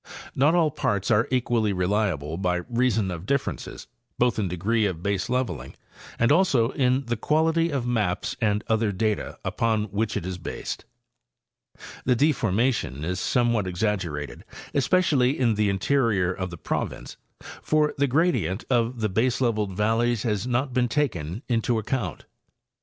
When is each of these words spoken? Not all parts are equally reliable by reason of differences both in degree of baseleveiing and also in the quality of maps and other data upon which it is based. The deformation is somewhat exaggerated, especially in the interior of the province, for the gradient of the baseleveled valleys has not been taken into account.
Not 0.33 0.55
all 0.55 0.71
parts 0.71 1.11
are 1.11 1.27
equally 1.29 1.73
reliable 1.73 2.35
by 2.35 2.61
reason 2.71 3.11
of 3.11 3.27
differences 3.27 3.85
both 4.17 4.39
in 4.39 4.47
degree 4.47 4.87
of 4.87 5.03
baseleveiing 5.03 5.75
and 6.17 6.31
also 6.31 6.71
in 6.71 7.05
the 7.05 7.15
quality 7.15 7.69
of 7.69 7.85
maps 7.85 8.35
and 8.41 8.63
other 8.67 8.91
data 8.91 9.37
upon 9.45 9.83
which 9.91 10.17
it 10.17 10.25
is 10.25 10.39
based. 10.39 10.85
The 12.03 12.15
deformation 12.15 13.03
is 13.05 13.19
somewhat 13.19 13.67
exaggerated, 13.67 14.43
especially 14.73 15.37
in 15.37 15.53
the 15.53 15.69
interior 15.69 16.33
of 16.33 16.49
the 16.49 16.57
province, 16.57 17.17
for 17.61 17.93
the 17.99 18.07
gradient 18.07 18.65
of 18.71 19.01
the 19.01 19.09
baseleveled 19.09 19.73
valleys 19.75 20.23
has 20.23 20.47
not 20.47 20.73
been 20.73 20.87
taken 20.87 21.43
into 21.47 21.77
account. 21.77 22.25